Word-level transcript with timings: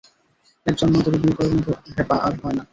এক 0.65 0.75
জন্মান্তরে 0.79 1.17
বিয়ে 1.17 1.35
করার 1.37 1.53
মতো 1.57 1.71
হ্যাপা 1.95 2.15
আর 2.25 2.33
হয় 2.41 2.55
না। 2.57 2.63